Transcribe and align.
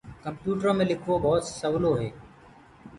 ڪمپيوُٽرو 0.23 0.71
مي 0.77 0.85
لکوو 0.91 1.15
ڀوت 1.23 1.43
سولو 1.59 1.91
هي۔ 2.01 2.09